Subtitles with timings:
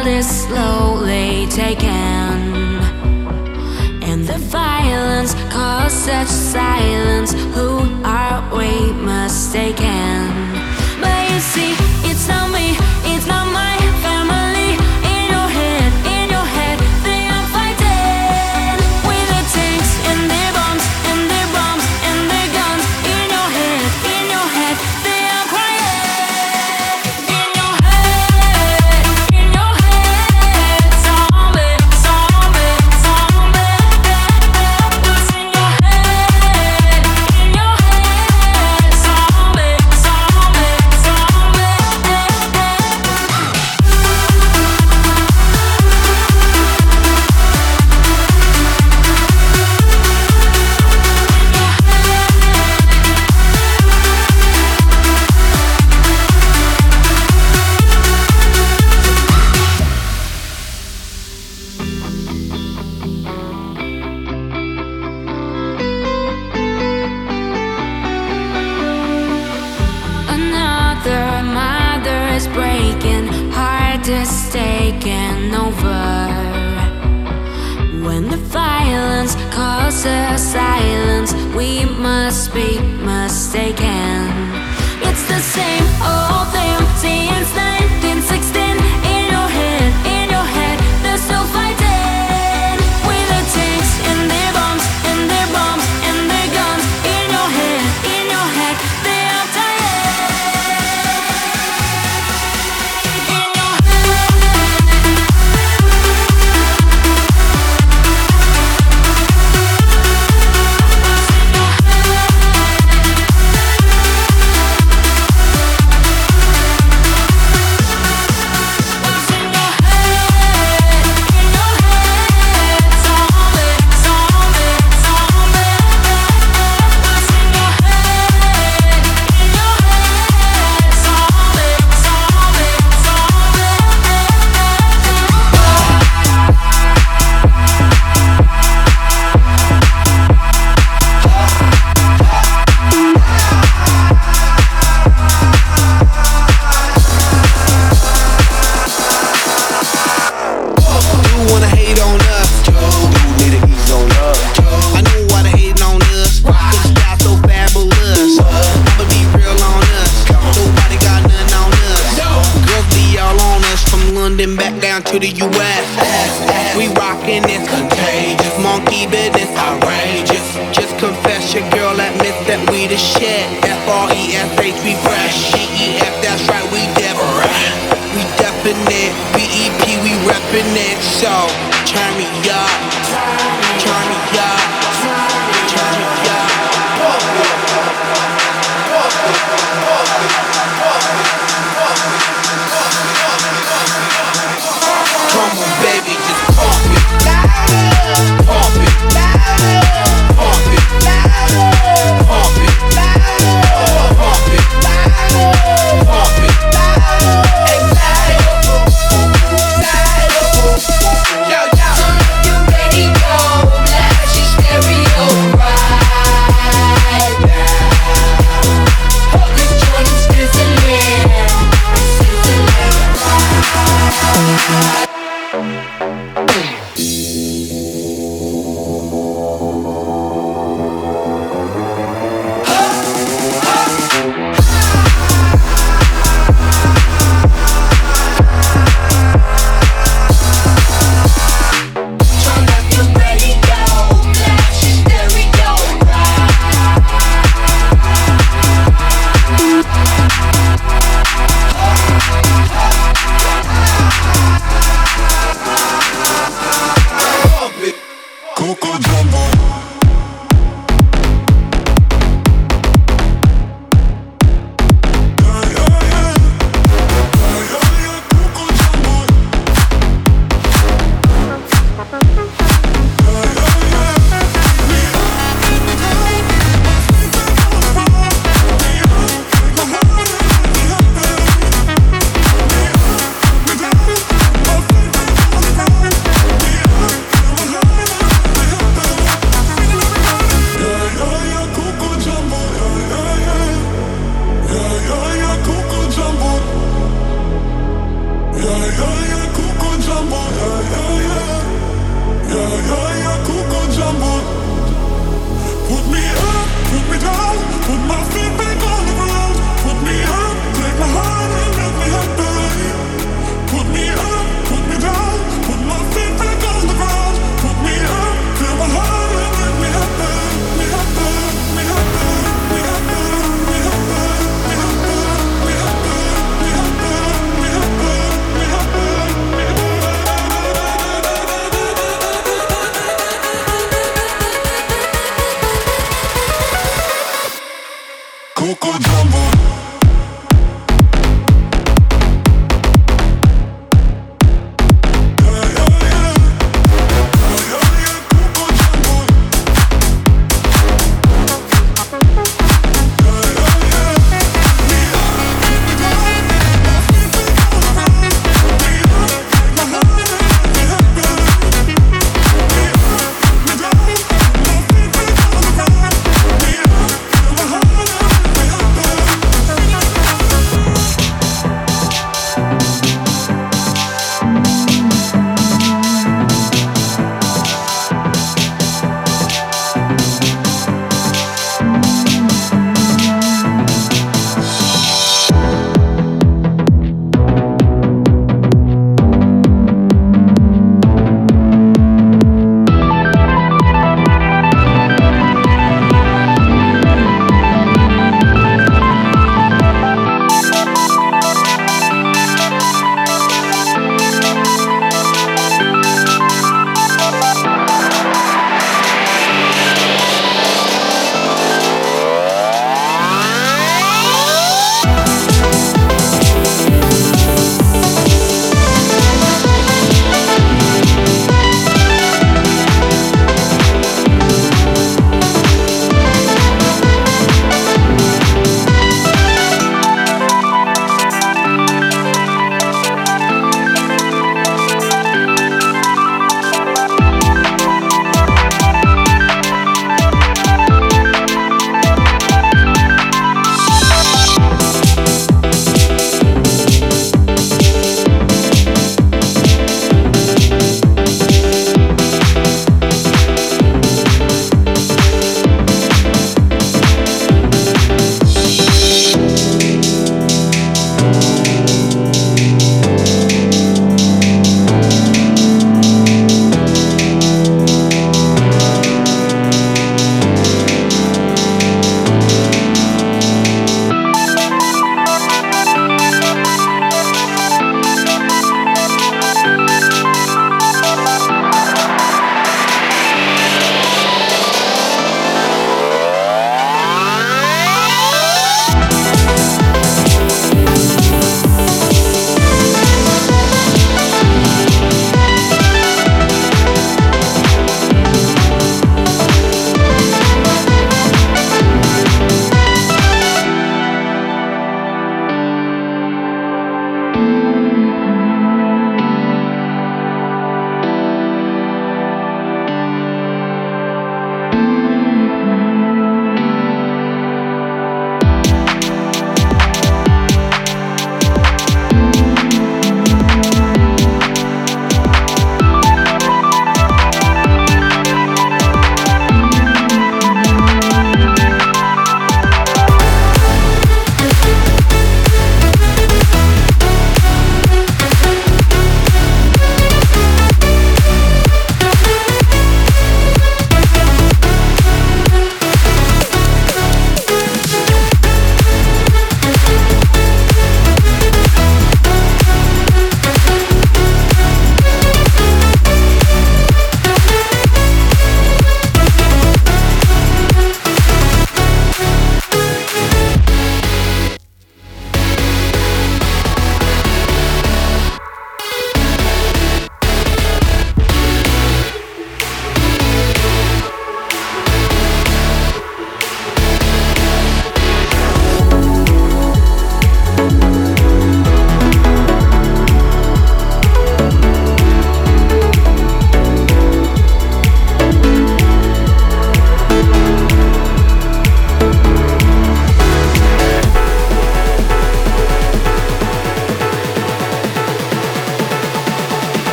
[0.00, 1.88] child is slowly taken.
[4.02, 7.32] And the violence caused such silence.
[7.54, 10.39] Who are we mistaken?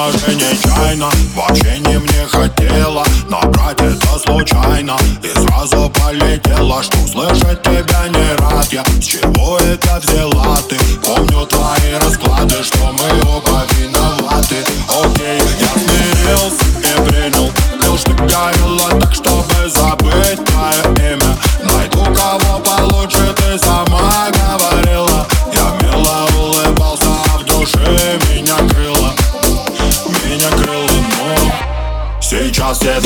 [0.00, 4.96] Даже нечаянно Вообще не мне хотела набрать это случайно.
[5.22, 8.82] И сразу полетела, что слышать тебя не рад я.
[8.82, 10.76] С чего это взяла ты?
[11.04, 14.64] Помню твои расклады, что мы оба виноваты.
[14.88, 16.69] Окей, я смирился.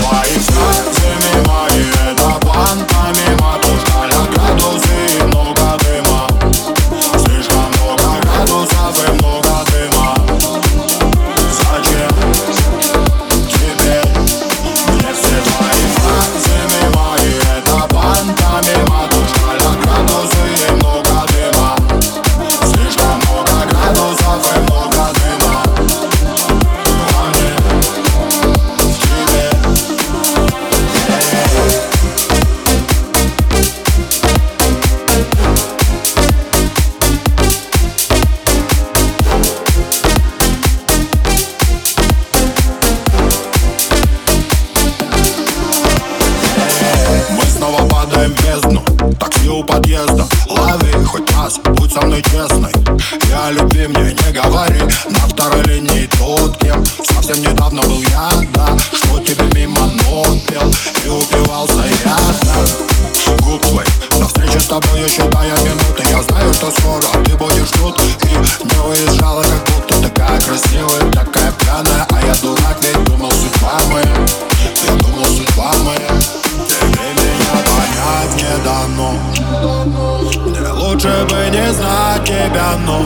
[0.01, 0.34] why
[81.04, 83.04] Лучше бы не знать тебя, но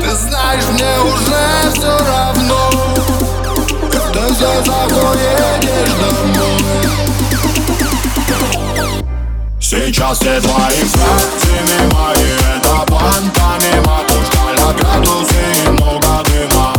[0.00, 2.70] Ты знаешь, мне уже все равно.
[4.12, 6.62] Ты все собой едешь домой
[9.60, 11.60] Сейчас все твои фракции
[11.92, 14.44] мои Это панта, не макушка,
[14.76, 16.75] градусы и много дыма.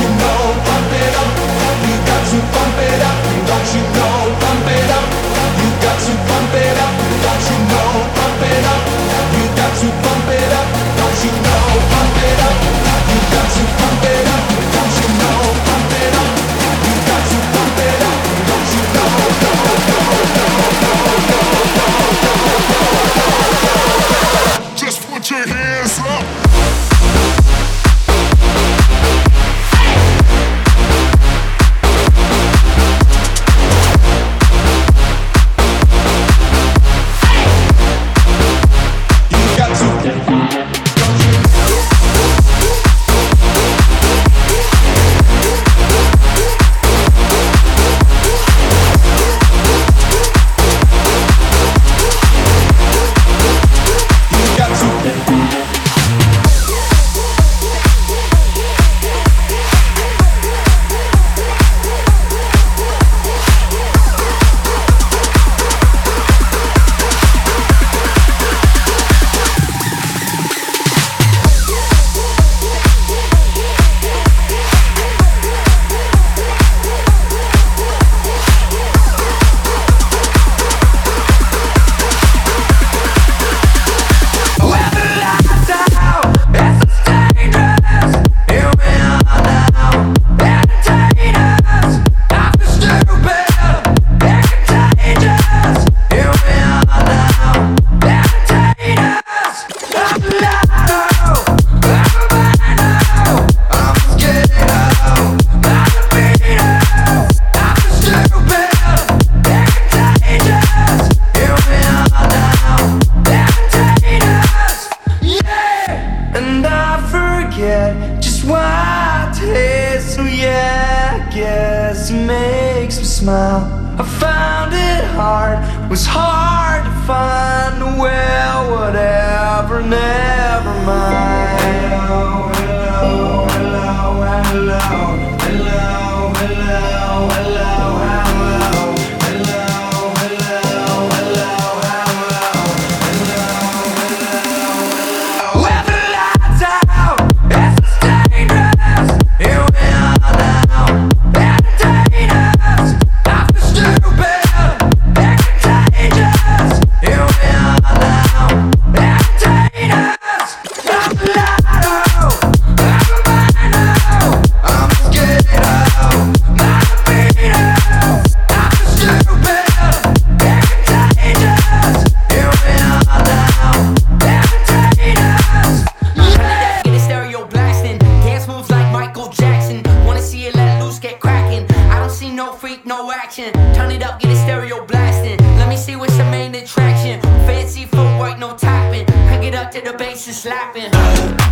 [0.00, 0.41] you know.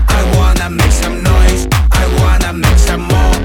[0.09, 3.40] I wanna make some noise, I wanna make some more.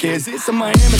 [0.00, 0.99] Cause It's a Miami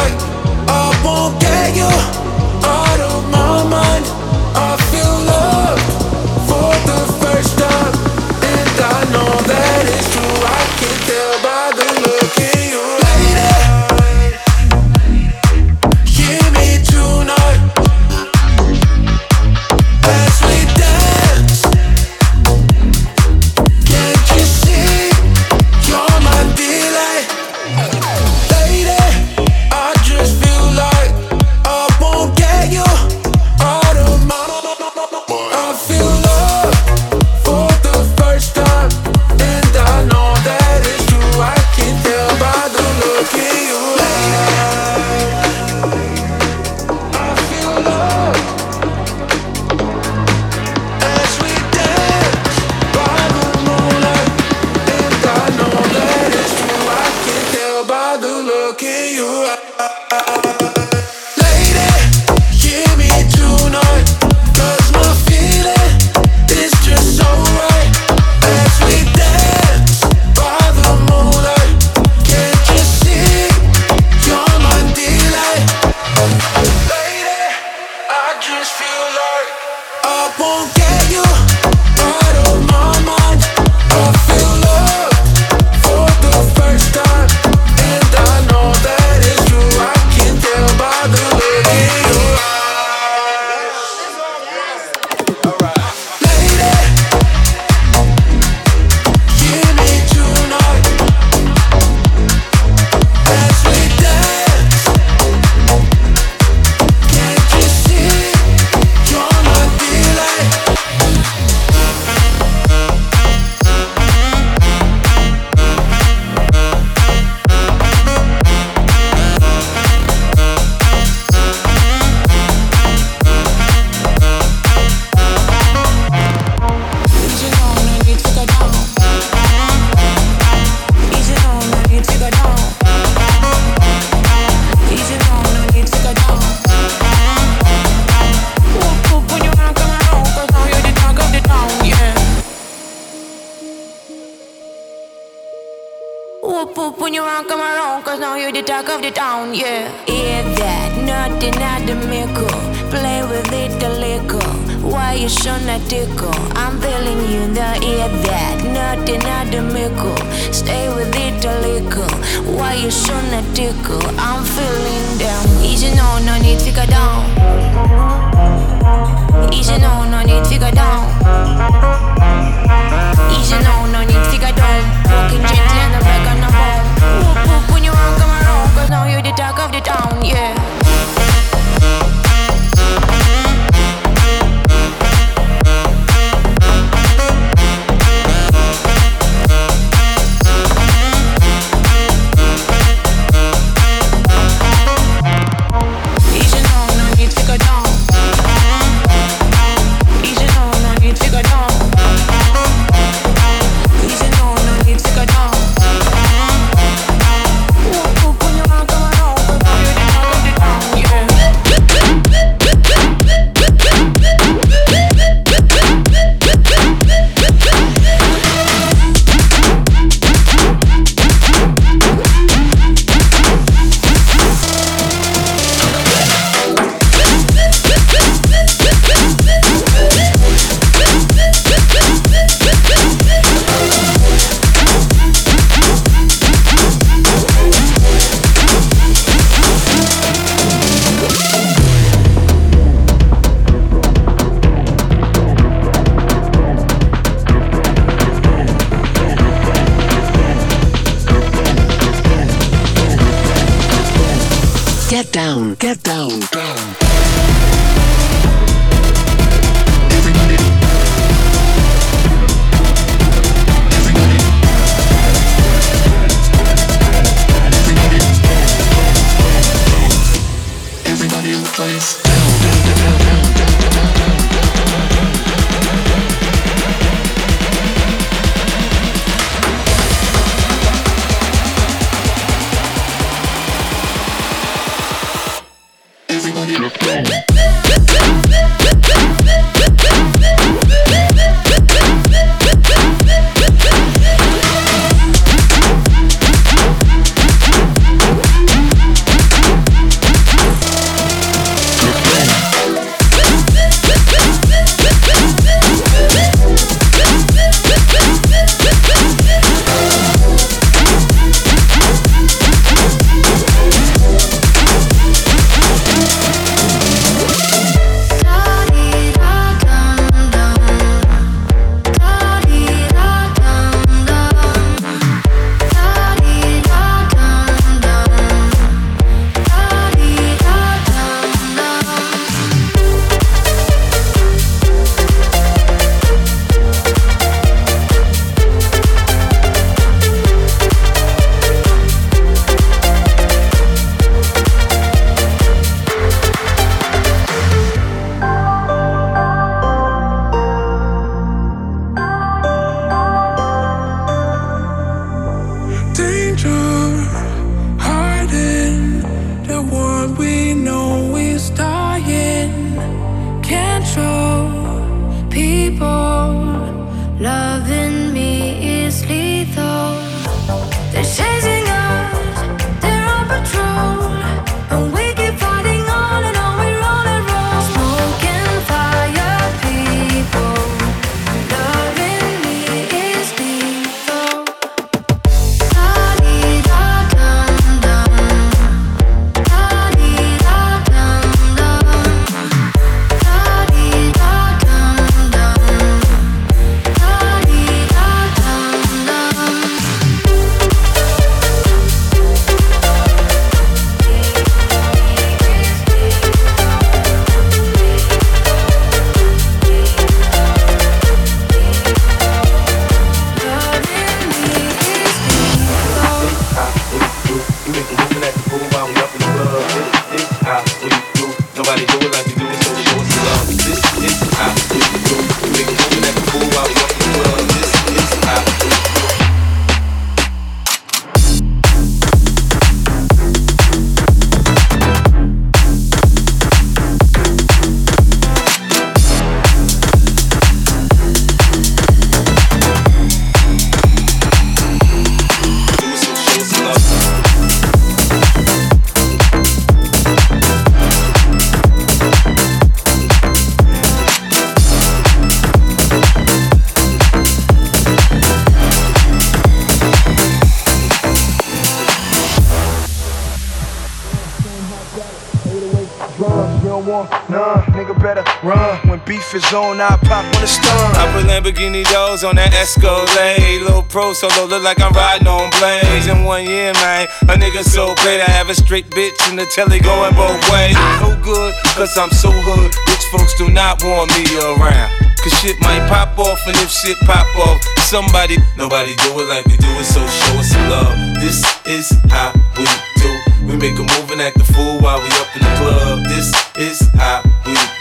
[469.51, 471.11] When beef is on, I pop on the stun.
[471.19, 473.83] I put Lamborghini doors on that Escalade.
[473.83, 476.27] Little pro solo look like I'm riding on blades.
[476.27, 478.39] In one year, man, a nigga so great.
[478.39, 480.95] I have a straight bitch in the telly going both ways.
[480.95, 481.19] Ah.
[481.19, 482.95] No good, cause I'm so hood.
[483.11, 485.11] Rich folks do not want me around.
[485.43, 489.65] Cause shit might pop off, and if shit pop off, somebody, nobody do it like
[489.65, 491.11] we do it, so show us some love.
[491.43, 492.87] This is how we
[493.19, 493.31] do.
[493.67, 496.23] We make a move and act a fool while we up in the club.
[496.31, 496.47] This
[496.77, 498.00] is how we do.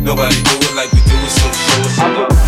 [0.00, 2.47] Nobody do it like we do it, so show us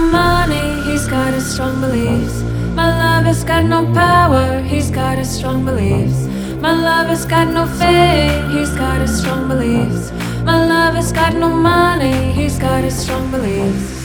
[0.00, 2.42] money, he's got his strong beliefs.
[2.74, 6.26] My love has got no power, he's got his strong beliefs.
[6.60, 8.50] My love has got no faith.
[8.52, 10.12] he's got his strong beliefs.
[10.44, 14.02] My love has got no money, he's got his strong beliefs.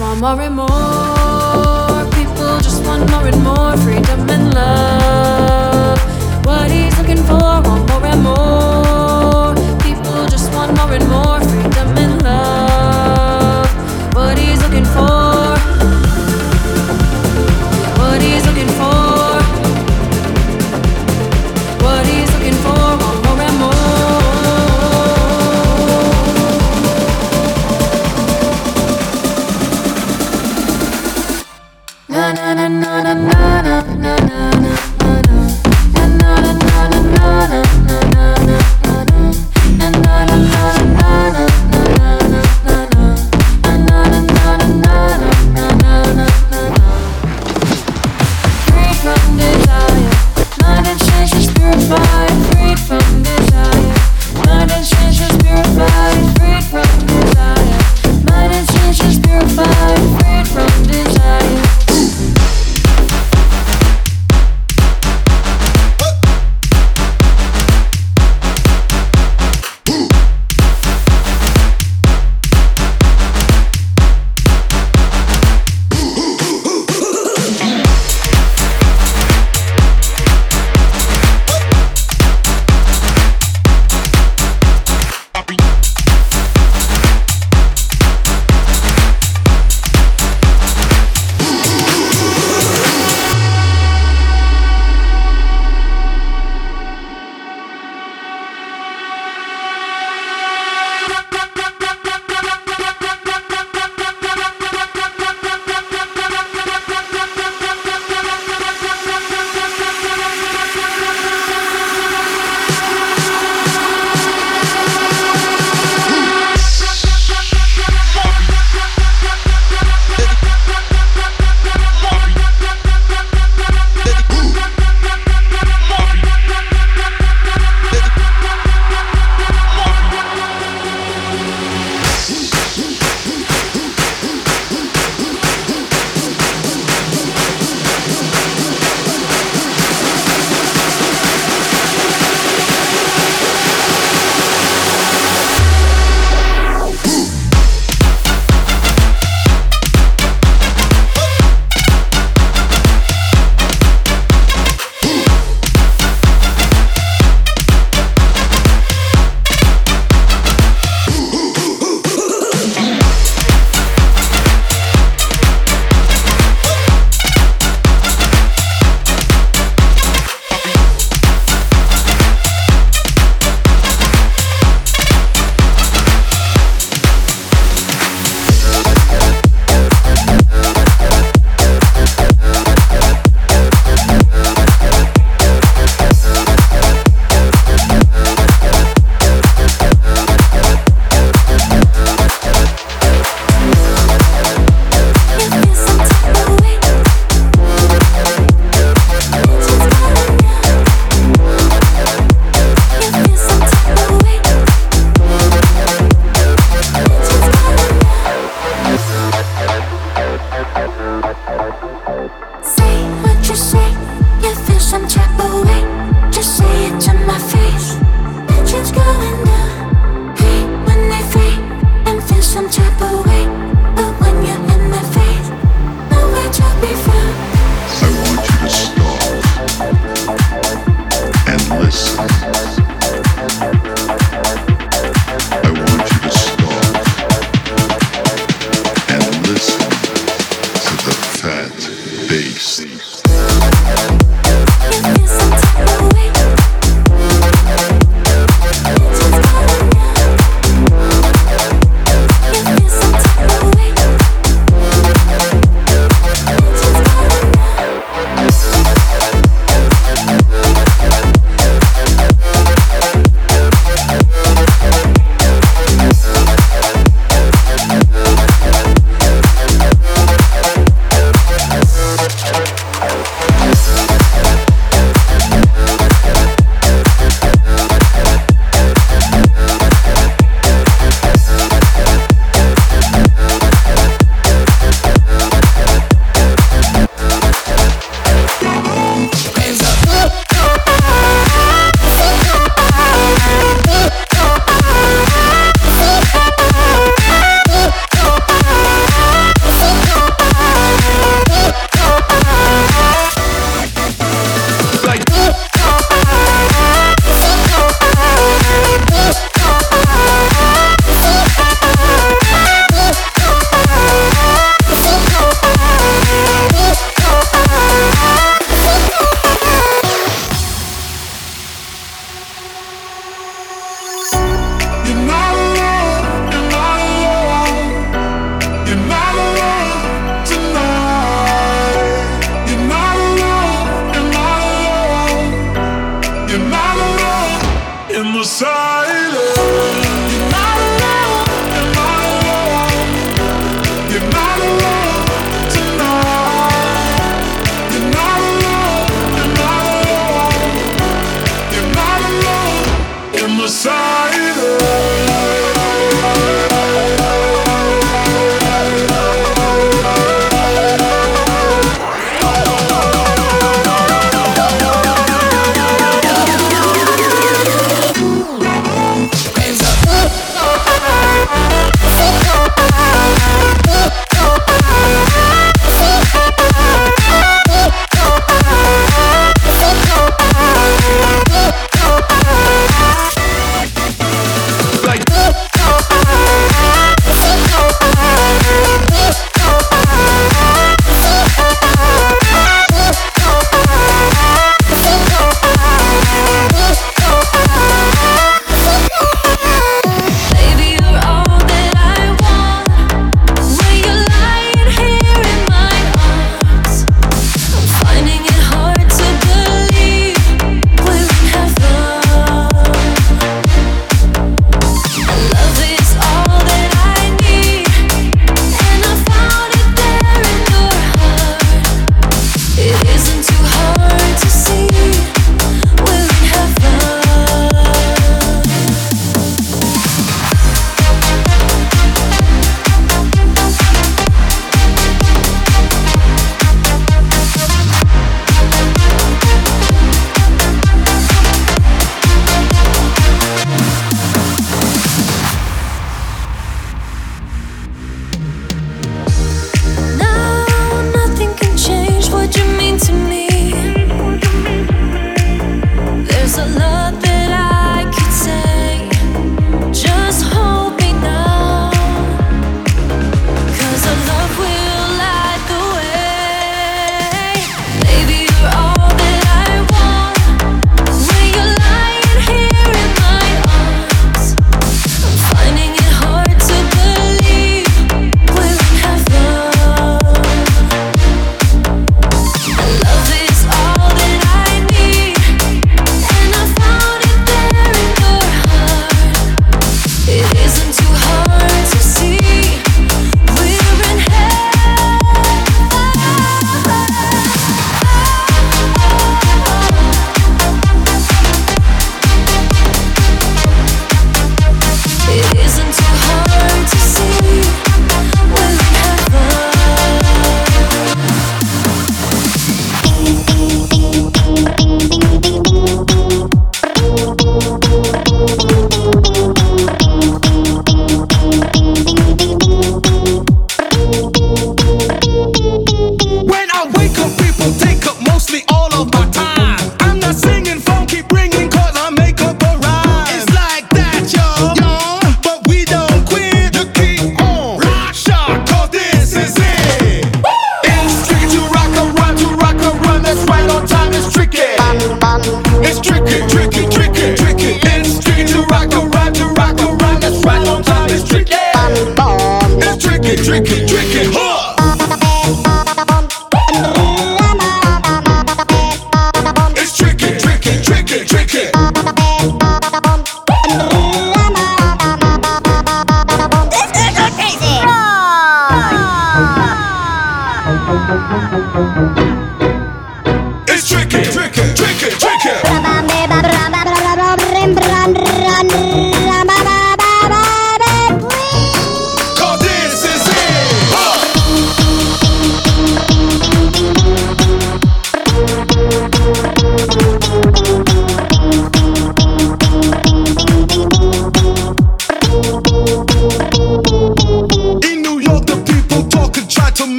[0.00, 5.98] Want more and more, people just want more and more freedom and love.
[6.46, 9.54] What he's looking for, want more and more,
[9.84, 12.69] people just want more and more freedom and love.